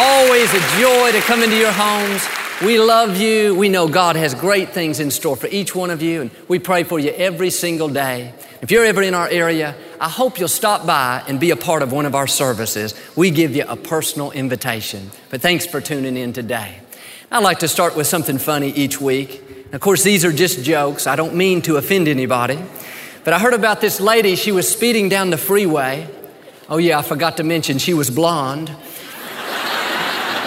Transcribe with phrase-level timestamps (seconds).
[0.00, 2.24] Always a joy to come into your homes.
[2.62, 3.56] We love you.
[3.56, 6.60] We know God has great things in store for each one of you, and we
[6.60, 8.32] pray for you every single day.
[8.62, 11.82] If you're ever in our area, I hope you'll stop by and be a part
[11.82, 12.94] of one of our services.
[13.16, 15.10] We give you a personal invitation.
[15.30, 16.78] But thanks for tuning in today.
[17.32, 19.42] I like to start with something funny each week.
[19.72, 21.08] Of course, these are just jokes.
[21.08, 22.60] I don't mean to offend anybody.
[23.24, 26.08] But I heard about this lady, she was speeding down the freeway.
[26.68, 28.70] Oh, yeah, I forgot to mention she was blonde.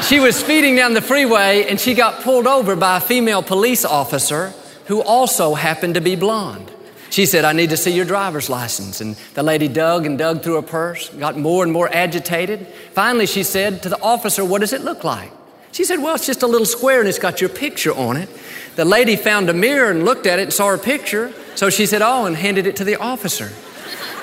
[0.04, 3.86] She was speeding down the freeway and she got pulled over by a female police
[3.86, 4.54] officer
[4.88, 6.72] who also happened to be blonde.
[7.12, 9.00] She said, I need to see your driver's license.
[9.00, 12.68] And the lady dug and dug through her purse, got more and more agitated.
[12.94, 15.32] Finally, she said to the officer, What does it look like?
[15.72, 18.30] She said, Well, it's just a little square and it's got your picture on it.
[18.76, 21.34] The lady found a mirror and looked at it and saw her picture.
[21.56, 23.52] So she said, Oh, and handed it to the officer.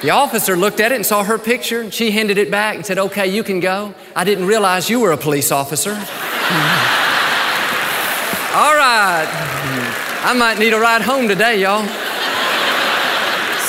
[0.03, 1.81] The officer looked at it and saw her picture.
[1.81, 3.95] And she handed it back and said, Okay, you can go.
[4.15, 5.91] I didn't realize you were a police officer.
[5.91, 5.97] All
[8.75, 9.27] right.
[10.23, 11.87] I might need a ride home today, y'all.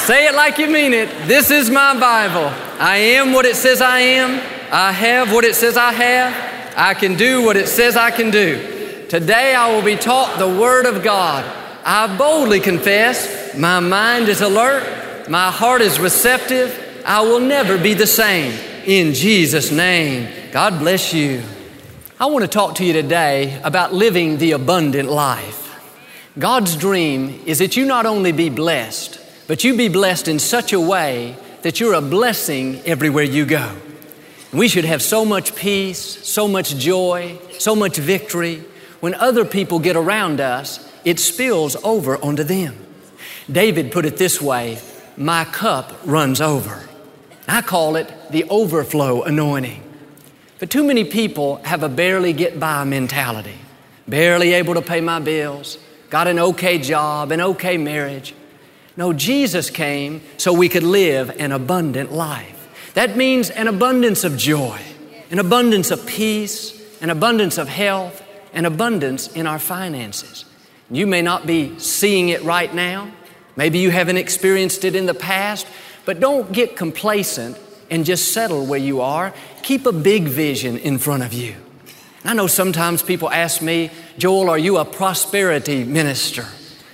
[0.06, 1.10] Say it like you mean it.
[1.28, 2.52] This is my Bible.
[2.80, 4.40] I am what it says I am.
[4.72, 6.74] I have what it says I have.
[6.78, 9.06] I can do what it says I can do.
[9.10, 11.44] Today I will be taught the Word of God.
[11.84, 14.98] I boldly confess my mind is alert
[15.30, 17.04] my heart is receptive.
[17.06, 18.52] I will never be the same.
[18.86, 21.44] In Jesus' name, God bless you.
[22.20, 25.68] I want to talk to you today about living the abundant life.
[26.40, 30.74] God's dream is that you not only be blessed, but you be blessed in such
[30.74, 33.76] a way that you're a blessing everywhere you go.
[34.52, 38.64] We should have so much peace, so much joy, so much victory.
[39.00, 42.76] When other people get around us, it spills over onto them.
[43.52, 44.80] David put it this way
[45.20, 46.88] my cup runs over.
[47.46, 49.84] I call it the overflow anointing.
[50.60, 53.58] But too many people have a barely get by mentality,
[54.08, 55.78] barely able to pay my bills,
[56.10, 58.34] got an okay job, an okay marriage.
[58.96, 62.92] No, Jesus came so we could live an abundant life.
[62.94, 64.80] That means an abundance of joy,
[65.32, 70.46] an abundance of peace, an abundance of health, an abundance in our finances.
[70.90, 73.12] You may not be seeing it right now,
[73.59, 75.67] Maybe you haven't experienced it in the past,
[76.05, 77.58] but don't get complacent
[77.92, 79.33] and just settle where you are.
[79.64, 81.55] Keep a big vision in front of you.
[82.23, 86.45] I know sometimes people ask me, Joel, are you a prosperity minister?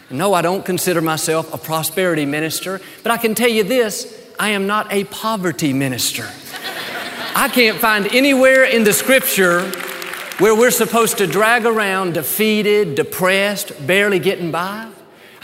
[0.09, 4.49] No, I don't consider myself a prosperity minister, but I can tell you this I
[4.49, 6.27] am not a poverty minister.
[7.35, 9.69] I can't find anywhere in the scripture
[10.39, 14.94] where we're supposed to drag around defeated, depressed, barely getting by.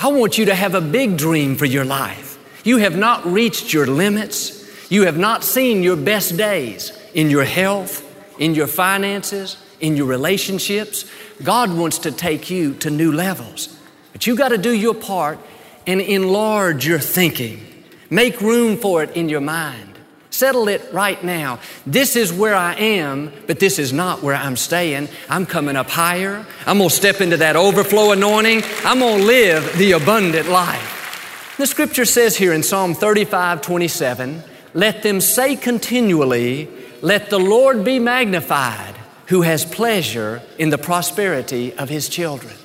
[0.03, 2.39] I want you to have a big dream for your life.
[2.65, 4.91] You have not reached your limits.
[4.91, 8.03] You have not seen your best days in your health,
[8.39, 11.05] in your finances, in your relationships.
[11.43, 13.77] God wants to take you to new levels.
[14.11, 15.37] But you got to do your part
[15.85, 17.63] and enlarge your thinking.
[18.09, 19.90] Make room for it in your mind.
[20.31, 21.59] Settle it right now.
[21.85, 25.09] This is where I am, but this is not where I'm staying.
[25.29, 26.45] I'm coming up higher.
[26.65, 28.63] I'm going to step into that overflow anointing.
[28.85, 31.55] I'm going to live the abundant life.
[31.57, 34.41] The scripture says here in Psalm 35 27,
[34.73, 36.69] let them say continually,
[37.01, 38.95] let the Lord be magnified,
[39.27, 42.55] who has pleasure in the prosperity of his children.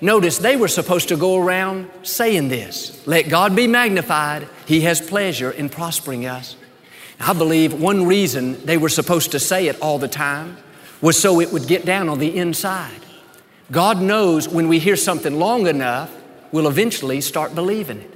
[0.00, 5.00] Notice they were supposed to go around saying this Let God be magnified, He has
[5.00, 6.54] pleasure in prospering us.
[7.20, 10.56] I believe one reason they were supposed to say it all the time
[11.00, 13.00] was so it would get down on the inside.
[13.70, 16.14] God knows when we hear something long enough,
[16.52, 18.14] we'll eventually start believing it.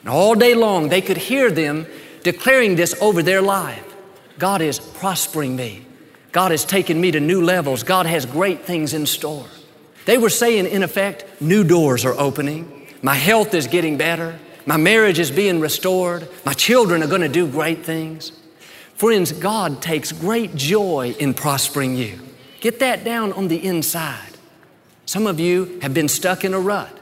[0.00, 1.86] And all day long, they could hear them
[2.22, 3.86] declaring this over their life
[4.38, 5.84] God is prospering me.
[6.32, 7.82] God has taken me to new levels.
[7.82, 9.46] God has great things in store.
[10.06, 12.86] They were saying, in effect, new doors are opening.
[13.02, 14.38] My health is getting better.
[14.64, 16.28] My marriage is being restored.
[16.44, 18.32] My children are going to do great things.
[19.00, 22.20] Friends, God takes great joy in prospering you.
[22.60, 24.36] Get that down on the inside.
[25.06, 26.94] Some of you have been stuck in a rut.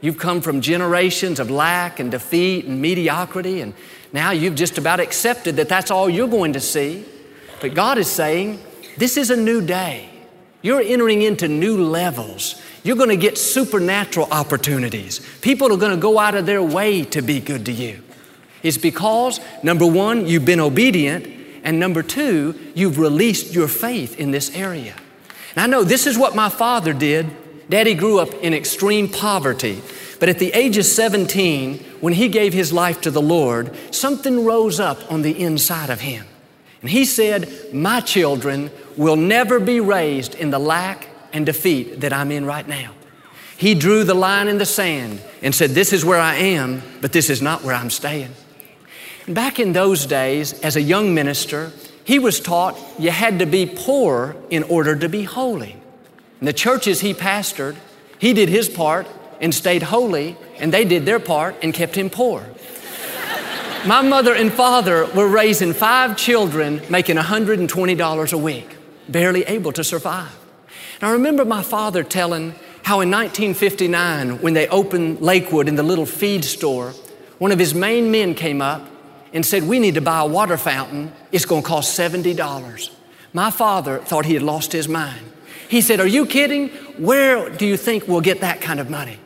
[0.00, 3.74] You've come from generations of lack and defeat and mediocrity, and
[4.12, 7.04] now you've just about accepted that that's all you're going to see.
[7.60, 8.60] But God is saying,
[8.96, 10.10] This is a new day.
[10.62, 12.60] You're entering into new levels.
[12.82, 15.20] You're going to get supernatural opportunities.
[15.42, 18.02] People are going to go out of their way to be good to you.
[18.66, 21.28] It's because, number one, you've been obedient,
[21.62, 24.96] and number two, you've released your faith in this area.
[25.54, 27.30] And I know this is what my father did.
[27.70, 29.80] Daddy grew up in extreme poverty.
[30.18, 34.44] But at the age of 17, when he gave his life to the Lord, something
[34.44, 36.26] rose up on the inside of him.
[36.80, 42.12] And he said, My children will never be raised in the lack and defeat that
[42.12, 42.94] I'm in right now.
[43.56, 47.12] He drew the line in the sand and said, This is where I am, but
[47.12, 48.34] this is not where I'm staying.
[49.28, 51.72] Back in those days, as a young minister,
[52.04, 55.72] he was taught you had to be poor in order to be holy.
[56.40, 57.74] In the churches he pastored,
[58.20, 59.08] he did his part
[59.40, 62.46] and stayed holy, and they did their part and kept him poor.
[63.86, 68.76] My mother and father were raising five children making $120 a week,
[69.08, 70.38] barely able to survive.
[71.00, 75.82] And I remember my father telling how in 1959, when they opened Lakewood in the
[75.82, 76.92] little feed store,
[77.38, 78.88] one of his main men came up
[79.32, 81.12] and said, We need to buy a water fountain.
[81.32, 82.90] It's going to cost $70.
[83.32, 85.20] My father thought he had lost his mind.
[85.68, 86.68] He said, Are you kidding?
[86.98, 89.18] Where do you think we'll get that kind of money?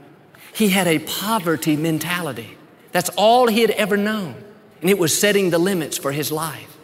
[0.52, 2.56] He had a poverty mentality.
[2.93, 4.35] That's all he had ever known.
[4.81, 6.76] And it was setting the limits for his life.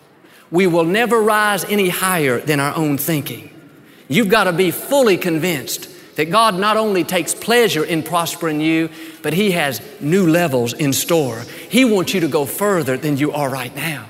[0.51, 3.51] We will never rise any higher than our own thinking.
[4.09, 8.91] You've got to be fully convinced that God not only takes pleasure in prospering you,
[9.23, 11.41] but He has new levels in store.
[11.71, 14.07] He wants you to go further than you are right now.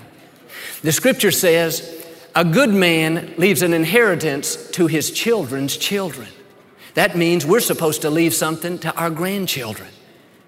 [0.82, 1.96] The scripture says,
[2.36, 6.28] a good man leaves an inheritance to his children's children.
[6.92, 9.88] That means we're supposed to leave something to our grandchildren.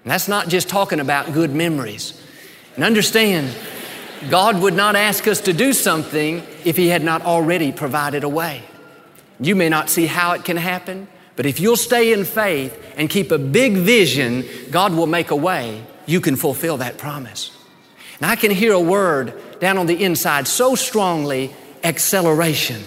[0.03, 2.21] And that's not just talking about good memories.
[2.75, 3.55] And understand,
[4.29, 8.29] God would not ask us to do something if He had not already provided a
[8.29, 8.61] way.
[9.39, 11.07] You may not see how it can happen,
[11.39, 15.37] but if you'll stay in faith and keep a big vision, God will make a
[15.37, 15.81] way.
[16.05, 17.57] You can fulfill that promise.
[18.19, 22.81] And I can hear a word down on the inside so strongly acceleration.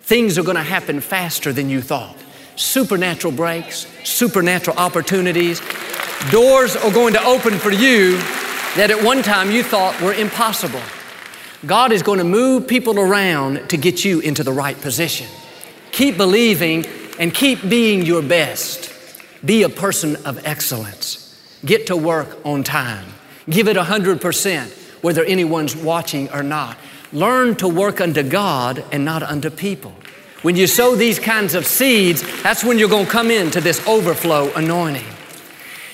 [0.00, 2.16] Things are going to happen faster than you thought.
[2.56, 5.62] Supernatural breaks, supernatural opportunities.
[6.32, 8.16] Doors are going to open for you
[8.74, 10.82] that at one time you thought were impossible.
[11.64, 15.28] God is going to move people around to get you into the right position.
[15.92, 16.84] Keep believing
[17.18, 18.92] and keep being your best.
[19.44, 21.22] Be a person of excellence.
[21.64, 23.06] Get to work on time.
[23.48, 26.76] Give it 100%, whether anyone's watching or not.
[27.12, 29.94] Learn to work unto God and not unto people.
[30.42, 33.86] When you sow these kinds of seeds, that's when you're going to come into this
[33.86, 35.06] overflow anointing.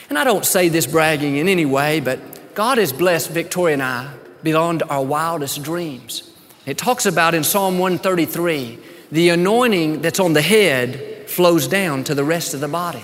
[0.08, 3.82] And I don't say this bragging in any way, but God has blessed Victoria and
[3.82, 6.30] I beyond our wildest dreams.
[6.66, 8.78] It talks about in Psalm 133
[9.10, 13.02] the anointing that's on the head flows down to the rest of the body.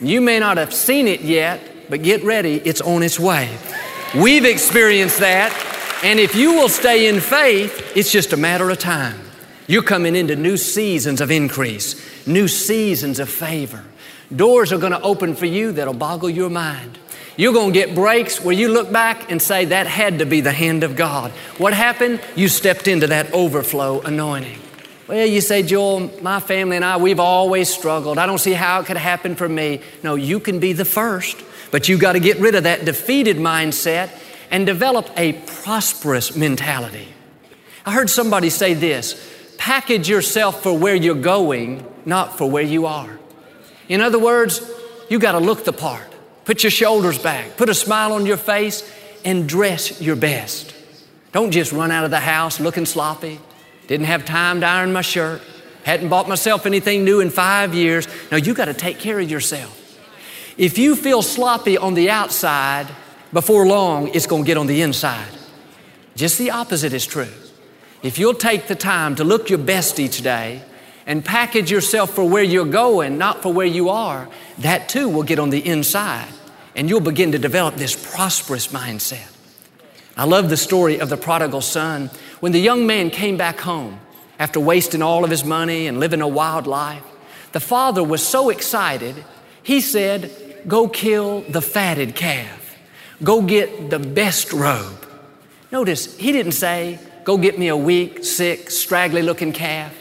[0.00, 3.50] You may not have seen it yet, but get ready, it's on its way.
[4.14, 5.52] We've experienced that,
[6.02, 9.20] and if you will stay in faith, it's just a matter of time.
[9.66, 13.84] You're coming into new seasons of increase, new seasons of favor.
[14.34, 16.98] Doors are going to open for you that'll boggle your mind.
[17.36, 20.40] You're going to get breaks where you look back and say, That had to be
[20.40, 21.30] the hand of God.
[21.58, 22.20] What happened?
[22.36, 24.58] You stepped into that overflow anointing.
[25.10, 28.16] Well, you say, Joel, my family and I, we've always struggled.
[28.16, 29.80] I don't see how it could happen for me.
[30.04, 31.36] No, you can be the first,
[31.72, 34.10] but you've got to get rid of that defeated mindset
[34.52, 37.08] and develop a prosperous mentality.
[37.84, 39.20] I heard somebody say this
[39.58, 43.18] package yourself for where you're going, not for where you are.
[43.88, 44.62] In other words,
[45.08, 46.06] you got to look the part,
[46.44, 48.88] put your shoulders back, put a smile on your face,
[49.24, 50.72] and dress your best.
[51.32, 53.40] Don't just run out of the house looking sloppy.
[53.90, 55.42] Didn't have time to iron my shirt.
[55.82, 58.06] Hadn't bought myself anything new in five years.
[58.30, 59.76] No, you got to take care of yourself.
[60.56, 62.86] If you feel sloppy on the outside,
[63.32, 65.32] before long, it's going to get on the inside.
[66.14, 67.32] Just the opposite is true.
[68.00, 70.62] If you'll take the time to look your best each day
[71.04, 74.28] and package yourself for where you're going, not for where you are,
[74.58, 76.28] that too will get on the inside
[76.76, 79.36] and you'll begin to develop this prosperous mindset.
[80.16, 84.00] I love the story of the prodigal son when the young man came back home
[84.38, 87.04] after wasting all of his money and living a wild life,
[87.52, 89.24] the father was so excited,
[89.62, 90.30] he said,
[90.66, 92.78] Go kill the fatted calf.
[93.22, 95.06] Go get the best robe.
[95.72, 99.94] Notice, he didn't say, Go get me a weak, sick, straggly looking calf.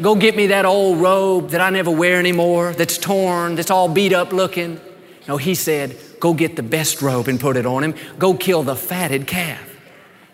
[0.00, 3.88] Go get me that old robe that I never wear anymore, that's torn, that's all
[3.88, 4.80] beat up looking.
[5.28, 7.94] No, he said, Go get the best robe and put it on him.
[8.18, 9.71] Go kill the fatted calf.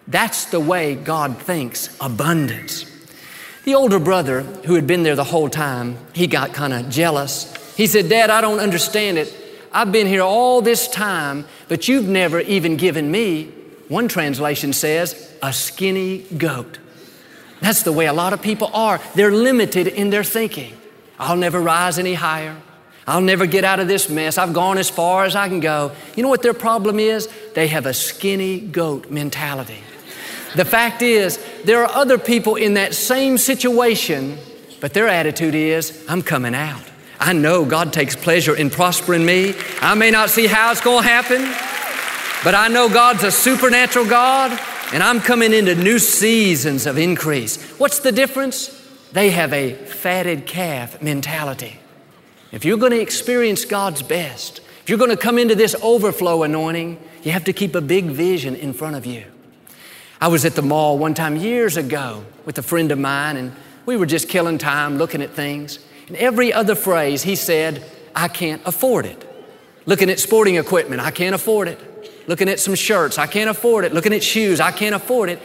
[0.08, 2.86] That's the way God thinks abundance.
[3.64, 7.54] The older brother, who had been there the whole time, he got kind of jealous
[7.76, 9.32] He said, Dad, I don't understand it.
[9.72, 13.52] I've been here all this time, but you've never even given me,
[13.86, 16.78] one translation says, a skinny goat.
[17.60, 19.00] That's the way a lot of people are.
[19.14, 20.74] They're limited in their thinking.
[21.20, 22.56] I'll never rise any higher.
[23.06, 24.38] I'll never get out of this mess.
[24.38, 25.92] I've gone as far as I can go.
[26.16, 27.28] You know what their problem is?
[27.54, 29.82] They have a skinny goat mentality.
[30.56, 34.38] The fact is, there are other people in that same situation,
[34.80, 36.82] but their attitude is, I'm coming out.
[37.20, 39.54] I know God takes pleasure in prospering me.
[39.80, 41.42] I may not see how it's going to happen,
[42.44, 44.58] but I know God's a supernatural God,
[44.92, 47.60] and I'm coming into new seasons of increase.
[47.78, 48.74] What's the difference?
[49.12, 51.78] They have a fatted calf mentality.
[52.52, 56.44] If you're going to experience God's best, if you're going to come into this overflow
[56.44, 59.24] anointing, you have to keep a big vision in front of you.
[60.20, 63.52] I was at the mall one time years ago with a friend of mine, and
[63.86, 65.78] we were just killing time looking at things.
[66.08, 67.84] And every other phrase he said,
[68.16, 69.24] I can't afford it.
[69.86, 72.28] Looking at sporting equipment, I can't afford it.
[72.28, 73.94] Looking at some shirts, I can't afford it.
[73.94, 75.40] Looking at shoes, I can't afford it.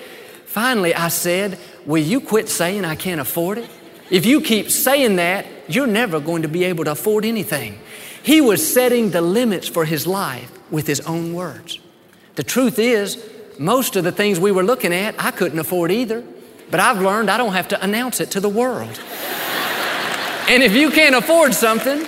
[0.45, 3.69] Finally, I said, Will you quit saying I can't afford it?
[4.09, 7.79] If you keep saying that, you're never going to be able to afford anything.
[8.21, 11.79] He was setting the limits for his life with his own words.
[12.35, 13.15] The truth is,
[13.59, 16.23] most of the things we were looking at, I couldn't afford either.
[16.71, 18.99] But I've learned I don't have to announce it to the world.
[20.49, 22.05] and if you can't afford something,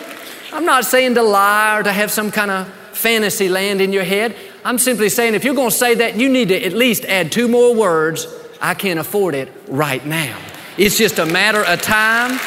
[0.52, 4.04] I'm not saying to lie or to have some kind of fantasy land in your
[4.04, 4.36] head.
[4.64, 7.32] I'm simply saying if you're going to say that, you need to at least add
[7.32, 8.28] two more words
[8.62, 10.40] I can't afford it right now.
[10.78, 12.40] It's just a matter of time.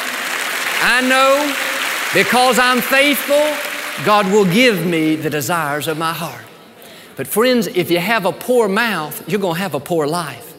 [0.81, 1.55] I know
[2.13, 3.55] because I'm faithful,
[4.05, 6.43] God will give me the desires of my heart.
[7.19, 10.55] But, friends, if you have a poor mouth, you're going to have a poor life.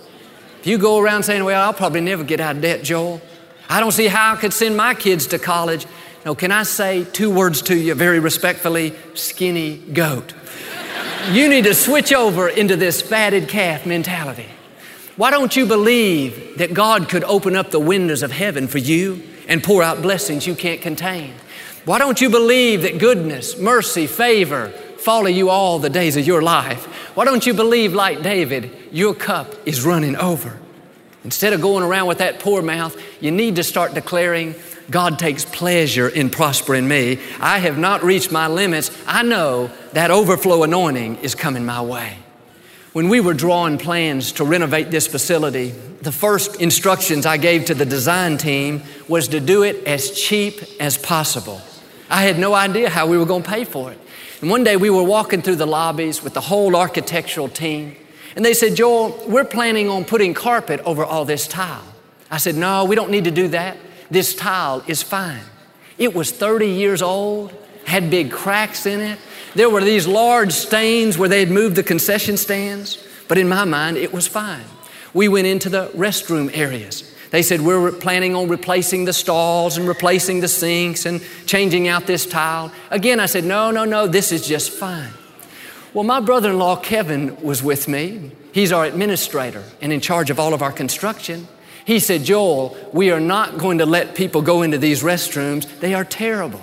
[0.59, 3.23] If you go around saying, Well, I'll probably never get out of debt, Joel,
[3.71, 5.87] I don't see how I could send my kids to college.
[6.27, 8.95] No, can I say two words to you very respectfully?
[9.15, 10.35] Skinny goat.
[11.33, 14.49] you need to switch over into this fatted calf mentality.
[15.17, 19.23] Why don't you believe that God could open up the windows of heaven for you
[19.49, 21.33] and pour out blessings you can't contain?
[21.87, 26.43] Why don't you believe that goodness, mercy, favor follow you all the days of your
[26.43, 26.85] life?
[27.17, 30.59] Why don't you believe, like David, your cup is running over?
[31.25, 34.55] Instead of going around with that poor mouth, you need to start declaring,
[34.91, 37.19] God takes pleasure in prospering me.
[37.41, 38.91] I have not reached my limits.
[39.07, 42.19] I know that overflow anointing is coming my way.
[42.93, 45.71] When we were drawing plans to renovate this facility,
[46.03, 50.61] the first instructions I gave to the design team was to do it as cheap
[50.81, 51.61] as possible.
[52.11, 53.99] I had no idea how we were going to pay for it.
[54.41, 57.97] And one day we were walking through the lobbies with the whole architectural team,
[58.37, 61.85] and they said, Joel, we're planning on putting carpet over all this tile.
[62.31, 63.77] I said, No, we don't need to do that.
[64.11, 65.43] This tile is fine.
[65.99, 67.53] It was 30 years old,
[67.87, 69.19] had big cracks in it,
[69.55, 73.65] there were these large stains where they had moved the concession stands, but in my
[73.65, 74.65] mind, it was fine.
[75.13, 77.10] We went into the restroom areas.
[77.31, 82.07] They said, We're planning on replacing the stalls and replacing the sinks and changing out
[82.07, 82.73] this tile.
[82.91, 85.13] Again, I said, No, no, no, this is just fine.
[85.93, 88.33] Well, my brother in law, Kevin, was with me.
[88.53, 91.49] He's our administrator and in charge of all of our construction.
[91.85, 95.67] He said, Joel, we are not going to let people go into these restrooms.
[95.81, 96.61] They are terrible.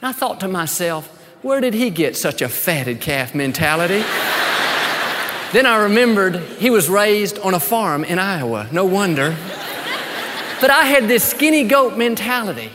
[0.00, 1.08] And I thought to myself,
[1.42, 3.98] where did he get such a fatted calf mentality?
[5.52, 8.68] then I remembered he was raised on a farm in Iowa.
[8.70, 9.36] No wonder.
[10.64, 12.70] But I had this skinny goat mentality.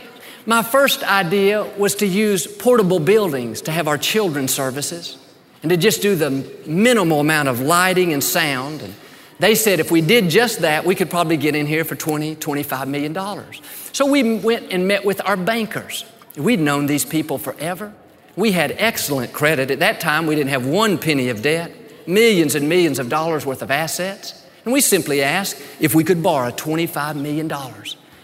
[0.46, 5.18] My first idea was to use portable buildings to have our children's services
[5.64, 6.30] and to just do the
[6.68, 8.82] minimal amount of lighting and sound.
[8.82, 8.94] And
[9.40, 12.36] they said if we did just that, we could probably get in here for 20,
[12.36, 13.60] 25 million dollars.
[13.90, 16.04] So we went and met with our bankers.
[16.36, 17.92] We'd known these people forever.
[18.36, 19.72] We had excellent credit.
[19.72, 23.44] At that time, we didn't have one penny of debt, millions and millions of dollars
[23.44, 24.39] worth of assets.
[24.64, 27.50] And we simply asked if we could borrow $25 million.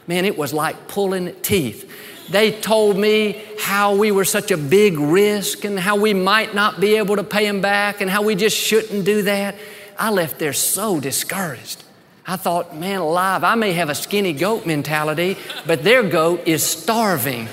[0.07, 1.90] Man, it was like pulling teeth.
[2.31, 6.81] They told me how we were such a big risk and how we might not
[6.81, 9.55] be able to pay them back and how we just shouldn't do that.
[9.99, 11.85] I left there so discouraged.
[12.26, 16.64] I thought, man, alive, I may have a skinny goat mentality, but their goat is
[16.64, 17.47] starving.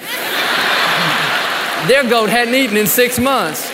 [1.87, 3.69] Their goat hadn't eaten in six months.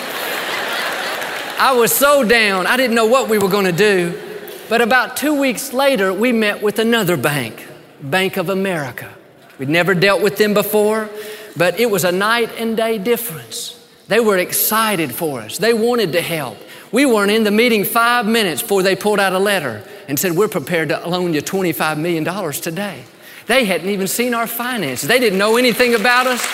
[1.58, 4.29] I was so down, I didn't know what we were going to do.
[4.70, 7.68] But about two weeks later, we met with another bank,
[8.02, 9.12] Bank of America.
[9.58, 11.10] We'd never dealt with them before,
[11.58, 13.76] but it was a night and day difference.
[14.08, 16.58] They were excited for us, they wanted to help.
[16.92, 20.34] We weren't in the meeting five minutes before they pulled out a letter and said,
[20.34, 22.24] We're prepared to loan you $25 million
[22.54, 23.04] today.
[23.48, 26.46] They hadn't even seen our finances, they didn't know anything about us.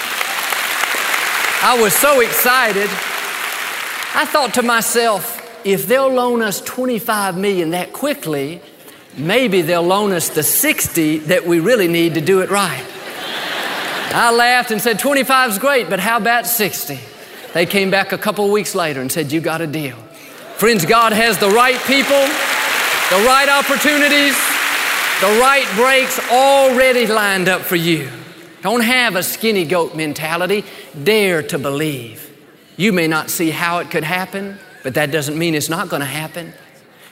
[1.62, 2.89] I was so excited.
[4.17, 5.34] I thought to myself,
[5.65, 8.62] if they'll loan us 25 million that quickly,
[9.17, 12.86] maybe they'll loan us the 60 that we really need to do it right.
[14.13, 17.00] I laughed and said, 25 is great, but how about 60?
[17.53, 19.98] They came back a couple weeks later and said, You got a deal.
[20.57, 22.22] Friends, God has the right people,
[23.10, 24.36] the right opportunities,
[25.19, 28.10] the right breaks already lined up for you.
[28.62, 30.63] Don't have a skinny goat mentality.
[31.03, 32.29] Dare to believe.
[32.77, 36.01] You may not see how it could happen, but that doesn't mean it's not going
[36.01, 36.53] to happen.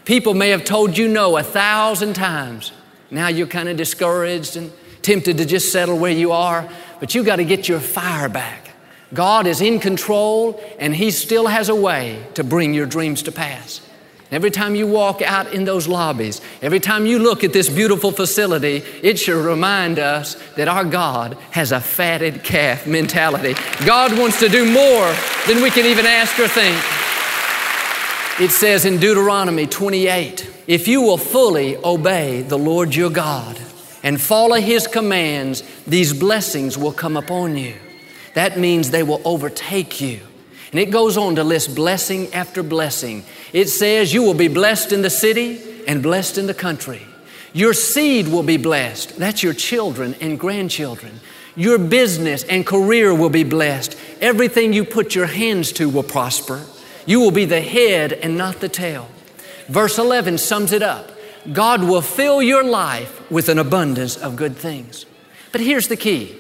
[0.06, 2.72] People may have told you no a thousand times.
[3.10, 7.24] Now you're kind of discouraged and tempted to just settle where you are, but you
[7.24, 8.70] got to get your fire back.
[9.12, 13.32] God is in control and He still has a way to bring your dreams to
[13.32, 13.82] pass.
[14.30, 18.12] Every time you walk out in those lobbies, every time you look at this beautiful
[18.12, 23.56] facility, it should remind us that our God has a fatted calf mentality.
[23.84, 25.12] God wants to do more
[25.48, 26.80] than we can even ask or think.
[28.40, 33.60] It says in Deuteronomy 28 if you will fully obey the Lord your God
[34.02, 37.76] and follow his commands, these blessings will come upon you.
[38.34, 40.20] That means they will overtake you.
[40.72, 43.24] And it goes on to list blessing after blessing.
[43.54, 47.04] It says, You will be blessed in the city and blessed in the country.
[47.54, 49.20] Your seed will be blessed.
[49.20, 51.20] That's your children and grandchildren.
[51.56, 53.96] Your business and career will be blessed.
[54.22, 56.66] Everything you put your hands to will prosper.
[57.06, 59.10] You will be the head and not the tail.
[59.68, 61.12] Verse 11 sums it up
[61.52, 65.06] God will fill your life with an abundance of good things.
[65.52, 66.38] But here's the key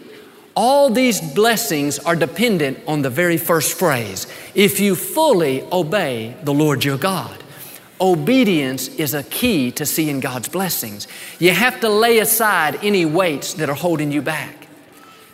[0.55, 6.53] all these blessings are dependent on the very first phrase if you fully obey the
[6.53, 7.43] Lord your God.
[7.99, 11.07] Obedience is a key to seeing God's blessings.
[11.39, 14.67] You have to lay aside any weights that are holding you back.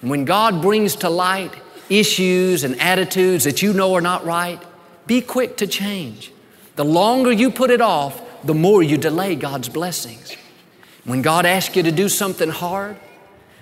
[0.02, 1.54] When God brings to light
[1.90, 4.62] issues and attitudes that you know are not right,
[5.10, 6.32] be quick to change.
[6.78, 10.38] The longer you put it off, the more you delay God's blessings.
[11.04, 12.96] When God asks you to do something hard,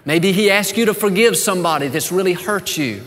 [0.08, 3.04] Maybe He asks you to forgive somebody that's really hurt you,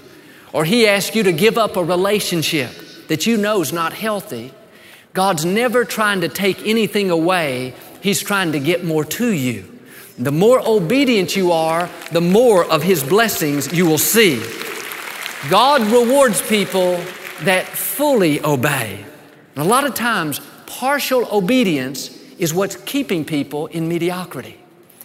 [0.53, 2.71] or He asks you to give up a relationship
[3.09, 4.53] that you know is not healthy.
[5.15, 9.79] God's never trying to take anything away, He's trying to get more to you.
[10.19, 14.45] The more obedient you are, the more of His blessings you will see.
[15.49, 17.03] God rewards people
[17.45, 19.05] that fully obey.
[19.55, 24.59] And a lot of times, partial obedience is what's keeping people in mediocrity.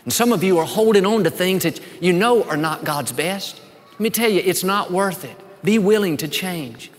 [0.04, 3.12] And some of you are holding on to things that you know are not God's
[3.12, 3.60] best.
[3.91, 5.36] Let me tell you, it's not worth it.
[5.63, 6.91] Be willing to change.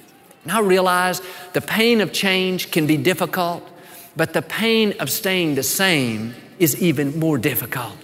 [0.42, 1.22] And I realize
[1.53, 3.68] the pain of change can be difficult,
[4.16, 7.96] but the pain of staying the same is even more difficult.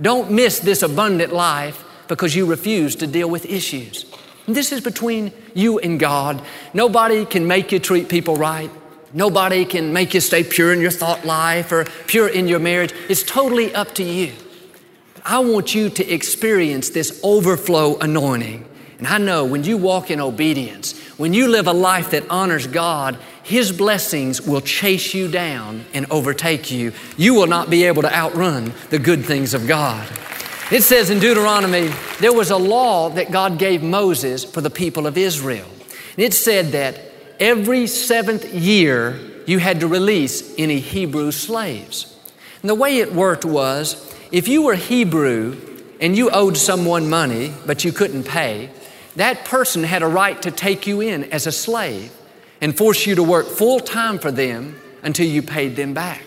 [0.00, 4.04] Don't miss this abundant life because you refuse to deal with issues.
[4.46, 6.42] This is between you and God.
[6.72, 8.70] Nobody can make you treat people right.
[9.12, 12.92] Nobody can make you stay pure in your thought life or pure in your marriage.
[13.08, 14.32] It's totally up to you.
[15.24, 18.64] I want you to experience this overflow anointing.
[18.98, 22.66] And I know when you walk in obedience, when you live a life that honors
[22.66, 26.92] God, His blessings will chase you down and overtake you.
[27.16, 30.08] You will not be able to outrun the good things of God.
[30.68, 35.06] It says in Deuteronomy, there was a law that God gave Moses for the people
[35.06, 35.68] of Israel.
[36.16, 37.00] it said that
[37.38, 42.18] every seventh year you had to release any Hebrew slaves.
[42.62, 45.56] And the way it worked was if you were Hebrew
[46.00, 48.70] and you owed someone money but you couldn't pay,
[49.14, 52.10] that person had a right to take you in as a slave
[52.60, 56.25] and force you to work full time for them until you paid them back.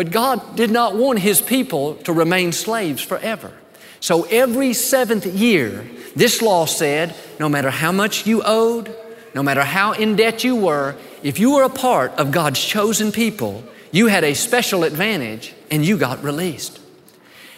[0.00, 3.52] But God did not want His people to remain slaves forever.
[4.00, 5.86] So every seventh year,
[6.16, 8.96] this law said no matter how much you owed,
[9.34, 13.12] no matter how in debt you were, if you were a part of God's chosen
[13.12, 16.80] people, you had a special advantage and you got released.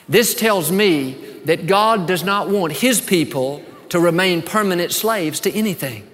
[0.09, 1.13] This tells me
[1.45, 6.05] that God does not want His people to remain permanent slaves to anything.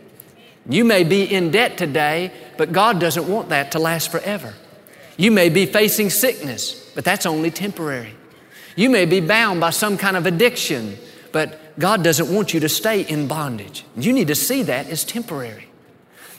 [0.69, 4.53] You may be in debt today, but God doesn't want that to last forever.
[5.19, 8.15] You may be facing sickness, but that's only temporary.
[8.77, 10.97] You may be bound by some kind of addiction,
[11.33, 13.85] but God doesn't want you to stay in bondage.
[13.97, 15.67] You need to see that as temporary.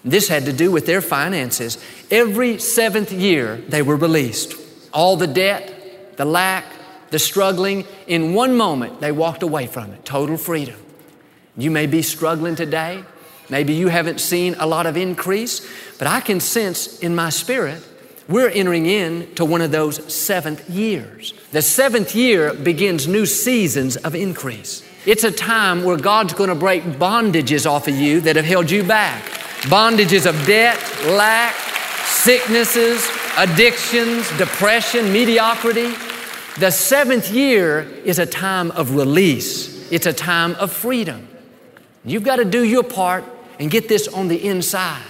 [0.05, 1.77] This had to do with their finances.
[2.09, 4.55] Every seventh year, they were released.
[4.93, 6.63] All the debt, the lack,
[7.09, 10.05] the struggling, in one moment, they walked away from it.
[10.05, 10.79] Total freedom.
[11.57, 13.03] You may be struggling today.
[13.49, 17.83] Maybe you haven't seen a lot of increase, but I can sense in my spirit
[18.29, 21.33] we're entering into one of those seventh years.
[21.51, 24.87] The seventh year begins new seasons of increase.
[25.07, 28.69] It's a time where God's going to break bondages off of you that have held
[28.69, 29.23] you back.
[29.63, 31.55] Bondages of debt, lack,
[32.05, 35.91] sicknesses, addictions, depression, mediocrity.
[36.59, 41.27] The seventh year is a time of release, it's a time of freedom.
[42.05, 43.23] You've got to do your part
[43.59, 45.01] and get this on the inside.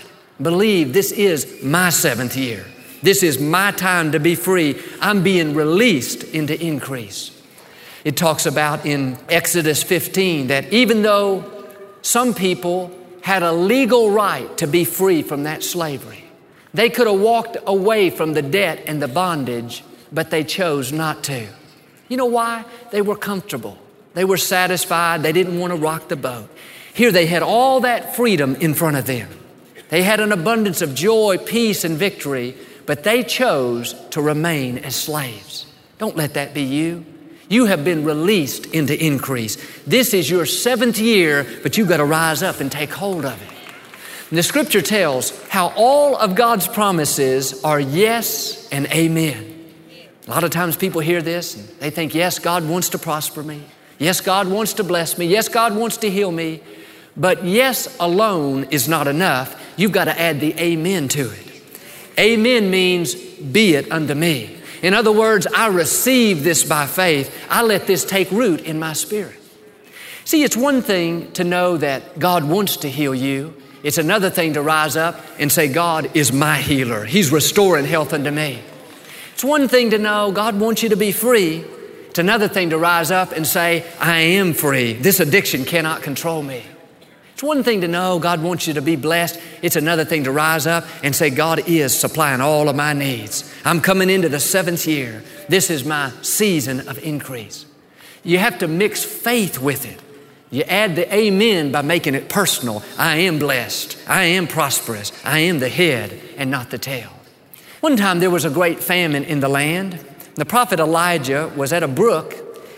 [0.42, 2.66] Believe this is my seventh year.
[3.02, 4.82] This is my time to be free.
[5.02, 7.32] I'm being released into increase.
[8.04, 11.68] It talks about in Exodus 15 that even though
[12.02, 16.24] some people had a legal right to be free from that slavery,
[16.74, 21.24] they could have walked away from the debt and the bondage, but they chose not
[21.26, 21.48] to.
[22.08, 22.66] You know why?
[22.92, 23.78] They were comfortable.
[24.14, 25.24] They were satisfied.
[25.24, 26.50] They didn't want to rock the boat.
[26.94, 29.30] Here they had all that freedom in front of them.
[29.90, 32.56] They had an abundance of joy, peace, and victory,
[32.90, 35.68] but they chose to remain as slaves.
[36.00, 37.06] Don't let that be you.
[37.48, 39.58] You have been released into increase.
[39.86, 43.40] This is your seventh year, but you've got to rise up and take hold of
[43.44, 43.48] it.
[44.32, 49.72] And the scripture tells how all of God's promises are yes and amen.
[50.26, 53.44] A lot of times people hear this and they think, yes, God wants to prosper
[53.44, 53.62] me.
[54.00, 55.28] Yes, God wants to bless me.
[55.28, 56.64] Yes, God wants to heal me.
[57.16, 59.64] But yes alone is not enough.
[59.78, 61.49] You've got to add the amen to it.
[62.20, 64.58] Amen means, be it unto me.
[64.82, 67.34] In other words, I receive this by faith.
[67.50, 69.38] I let this take root in my spirit.
[70.26, 73.56] See, it's one thing to know that God wants to heal you.
[73.84, 77.06] It's another thing to rise up and say, God is my healer.
[77.06, 78.60] He's restoring health unto me.
[79.34, 81.64] It's one thing to know God wants you to be free.
[82.10, 84.94] It's another thing to rise up and say, I am free.
[84.94, 86.64] This addiction cannot control me.
[87.40, 89.40] It's one thing to know God wants you to be blessed.
[89.62, 93.50] It's another thing to rise up and say, God is supplying all of my needs.
[93.64, 95.24] I'm coming into the seventh year.
[95.48, 97.66] This is my season of increase.
[98.26, 100.02] You have to mix faith with it.
[100.52, 102.84] You add the amen by making it personal.
[102.98, 103.98] I am blessed.
[104.06, 105.14] I am prosperous.
[105.24, 107.10] I am the head and not the tail.
[107.80, 109.94] One time there was a great famine in the land.
[110.36, 112.36] The prophet Elijah was at a brook,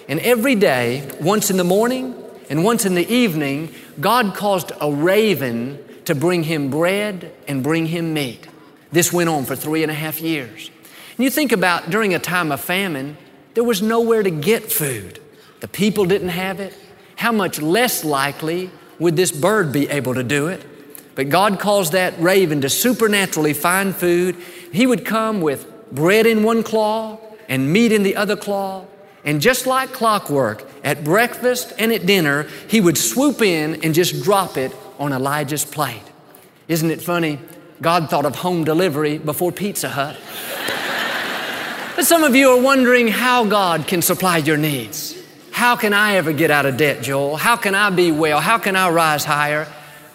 [0.08, 2.21] and every day, once in the morning
[2.52, 7.86] and once in the evening, God caused a raven to bring him bread and bring
[7.86, 8.46] him meat.
[8.92, 10.70] This went on for three and a half years.
[11.16, 13.16] And you think about during a time of famine,
[13.54, 15.22] there was nowhere to get food.
[15.62, 16.78] The people didn't have it.
[17.16, 20.62] How much less likely would this bird be able to do it?
[21.16, 24.36] But God caused that raven to supernaturally find food.
[24.74, 28.88] He would come with bread in one claw and meat in the other claw.
[29.24, 34.24] And just like clockwork, at breakfast and at dinner, he would swoop in and just
[34.24, 36.02] drop it on Elijah's plate.
[36.68, 37.40] Isn't it funny?
[37.82, 40.16] God thought of home delivery before Pizza Hut.
[41.96, 45.18] but some of you are wondering how God can supply your needs.
[45.52, 47.38] How can I ever get out of debt, Joel?
[47.38, 48.40] How can I be well?
[48.40, 49.68] How can I rise higher?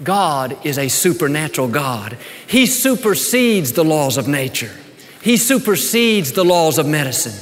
[0.03, 2.19] God is a supernatural God.
[2.47, 4.73] He supersedes the laws of nature.
[5.23, 7.35] He supersedes the laws of medicine,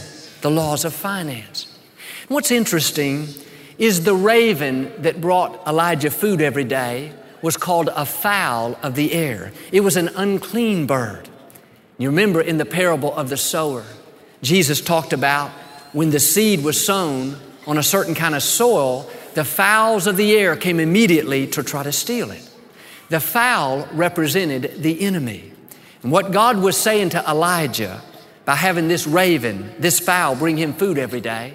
[0.45, 1.75] the laws of finance.
[2.29, 3.29] What's interesting
[3.79, 9.15] is the raven that brought Elijah food every day was called a fowl of the
[9.15, 9.53] air.
[9.73, 11.31] It was an unclean bird.
[11.97, 13.85] You remember in the parable of the sower,
[14.43, 15.51] Jesus talked about
[15.95, 20.37] when the seed was sown on a certain kind of soil, the fowls of the
[20.37, 22.47] air came immediately to try to steal it.
[23.09, 25.53] The fowl represented the enemy.
[26.03, 28.03] And what God was saying to Elijah
[28.45, 31.55] by having this raven, this fowl, bring him food every day,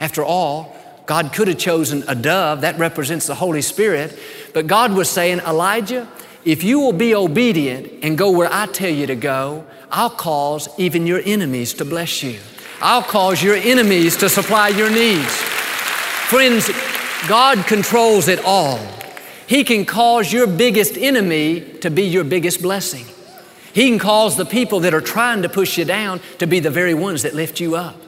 [0.00, 4.18] after all, God could have chosen a dove, that represents the Holy Spirit.
[4.52, 6.08] But God was saying, Elijah,
[6.44, 10.68] if you will be obedient and go where I tell you to go, I'll cause
[10.78, 12.40] even your enemies to bless you.
[12.80, 15.32] I'll cause your enemies to supply your needs.
[16.28, 16.70] Friends,
[17.28, 18.78] God controls it all.
[19.46, 23.06] He can cause your biggest enemy to be your biggest blessing.
[23.74, 26.70] He can cause the people that are trying to push you down to be the
[26.70, 28.00] very ones that lift you up.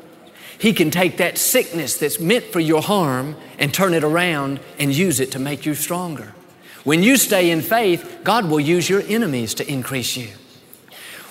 [0.59, 4.95] He can take that sickness that's meant for your harm and turn it around and
[4.95, 6.35] use it to make you stronger.
[6.85, 10.29] When you stay in faith, God will use your enemies to increase you.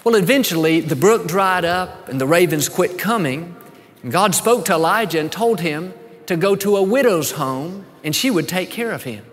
[0.03, 3.55] Well, eventually, the brook dried up and the ravens quit coming.
[4.03, 5.93] And God spoke to Elijah and told him
[6.25, 9.25] to go to a widow's home and she would take care of him.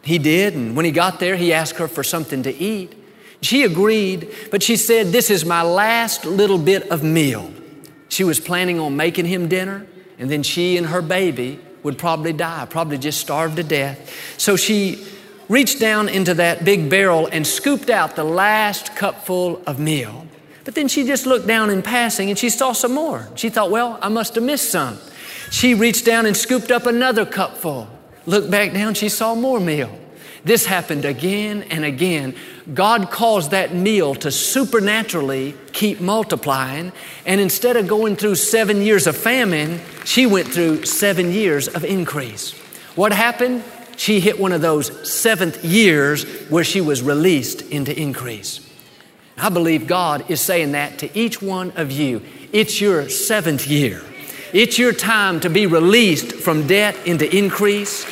[0.00, 2.95] He did, and when he got there, he asked her for something to eat.
[3.42, 7.52] She agreed, but she said, This is my last little bit of meal.
[8.08, 9.86] She was planning on making him dinner,
[10.18, 14.12] and then she and her baby would probably die, probably just starve to death.
[14.38, 15.06] So she
[15.48, 20.26] reached down into that big barrel and scooped out the last cupful of meal.
[20.64, 23.28] But then she just looked down in passing and she saw some more.
[23.36, 24.98] She thought, well, I must have missed some.
[25.52, 27.88] She reached down and scooped up another cupful.
[28.26, 29.96] Looked back down, she saw more meal.
[30.46, 32.36] This happened again and again.
[32.72, 36.92] God caused that meal to supernaturally keep multiplying.
[37.26, 41.84] And instead of going through seven years of famine, she went through seven years of
[41.84, 42.52] increase.
[42.94, 43.64] What happened?
[43.96, 48.60] She hit one of those seventh years where she was released into increase.
[49.36, 52.22] I believe God is saying that to each one of you.
[52.52, 54.00] It's your seventh year.
[54.52, 58.04] It's your time to be released from debt into increase,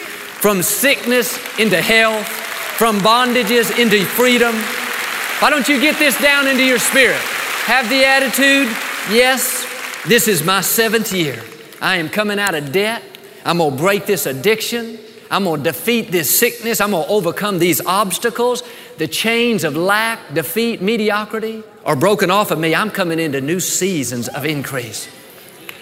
[0.44, 2.26] from sickness into health,
[2.76, 4.54] from bondages into freedom.
[5.38, 7.16] Why don't you get this down into your spirit?
[7.64, 8.68] Have the attitude,
[9.11, 9.66] yes,
[10.07, 11.42] this is my seventh year.
[11.80, 13.02] I am coming out of debt.
[13.46, 14.98] I'm gonna break this addiction.
[15.30, 16.78] I'm gonna defeat this sickness.
[16.78, 18.62] I'm gonna overcome these obstacles.
[18.98, 22.74] The chains of lack, defeat, mediocrity are broken off of me.
[22.74, 25.09] I'm coming into new seasons of increase.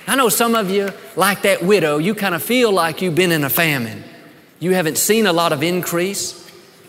[0.06, 3.32] I know some of you, like that widow, you kind of feel like you've been
[3.32, 4.04] in a famine.
[4.62, 6.38] You haven't seen a lot of increase.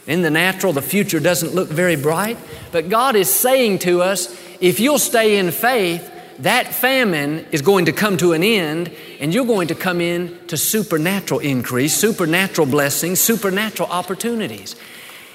[0.06, 2.38] In the natural, the future doesn't look very bright.
[2.72, 6.08] But God is saying to us if you'll stay in faith,
[6.38, 10.38] that famine is going to come to an end and you're going to come in
[10.50, 14.76] to supernatural increase, supernatural blessings, supernatural opportunities.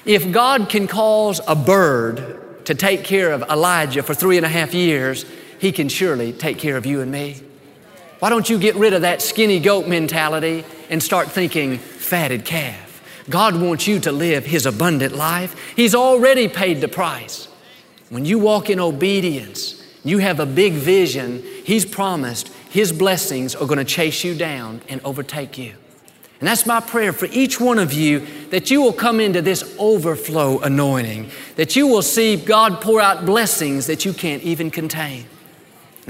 [0.05, 4.49] If God can cause a bird to take care of Elijah for three and a
[4.49, 5.25] half years,
[5.59, 7.41] He can surely take care of you and me.
[8.19, 13.01] Why don't you get rid of that skinny goat mentality and start thinking fatted calf?
[13.29, 15.55] God wants you to live His abundant life.
[15.75, 17.47] He's already paid the price.
[18.09, 21.43] When you walk in obedience, you have a big vision.
[21.63, 25.75] He's promised His blessings are going to chase you down and overtake you.
[26.39, 29.75] And that's my prayer for each one of you that you will come into this
[29.77, 35.25] overflow anointing, that you will see God pour out blessings that you can't even contain.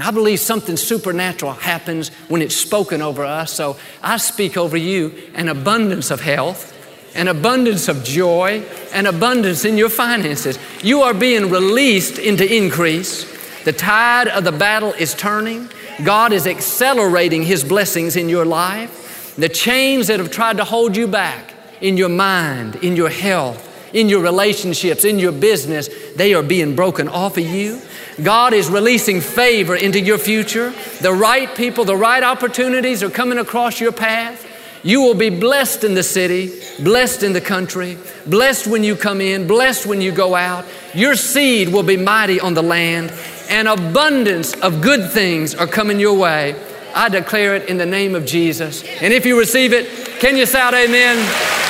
[0.00, 3.52] And I believe something supernatural happens when it's spoken over us.
[3.52, 6.74] So I speak over you an abundance of health,
[7.14, 10.58] an abundance of joy, an abundance in your finances.
[10.82, 13.26] You are being released into increase.
[13.64, 15.68] The tide of the battle is turning.
[16.02, 19.34] God is accelerating His blessings in your life.
[19.36, 23.66] The chains that have tried to hold you back in your mind, in your health,
[23.92, 27.82] in your relationships, in your business, they are being broken off of you.
[28.22, 30.72] God is releasing favor into your future.
[31.00, 34.46] The right people, the right opportunities are coming across your path.
[34.82, 39.20] You will be blessed in the city, blessed in the country, blessed when you come
[39.20, 40.64] in, blessed when you go out.
[40.94, 43.12] Your seed will be mighty on the land,
[43.50, 46.56] and abundance of good things are coming your way.
[46.94, 48.82] I declare it in the name of Jesus.
[49.00, 49.86] And if you receive it,
[50.18, 51.69] can you shout amen?